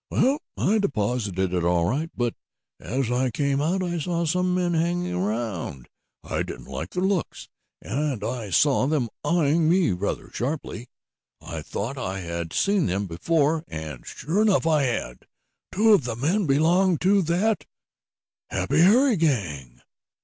Well, 0.09 0.39
I 0.57 0.79
deposited 0.79 1.53
it 1.53 1.63
all 1.63 1.87
right, 1.87 2.09
but, 2.17 2.33
as 2.79 3.11
I 3.11 3.29
came 3.29 3.61
out 3.61 3.83
I 3.83 3.99
saw 3.99 4.25
some 4.25 4.55
men 4.55 4.73
hanging 4.73 5.13
around. 5.13 5.89
I 6.23 6.41
didn't 6.41 6.65
like 6.65 6.89
their 6.89 7.03
looks, 7.03 7.49
and 7.83 8.23
I 8.23 8.49
saw 8.49 8.87
them 8.87 9.09
eyeing 9.23 9.69
me 9.69 9.91
rather 9.91 10.31
sharply. 10.31 10.87
I 11.39 11.61
thought 11.61 11.99
I 11.99 12.21
had 12.21 12.51
seen 12.51 12.87
them 12.87 13.05
before 13.05 13.63
and, 13.67 14.03
sure 14.07 14.41
enough 14.41 14.65
I 14.65 14.85
had. 14.85 15.27
Two 15.71 15.93
of 15.93 16.05
the 16.05 16.15
men 16.15 16.47
belonged 16.47 16.99
to 17.01 17.21
that 17.21 17.67
Happy 18.49 18.79
Harry 18.79 19.17
gang!" 19.17 19.81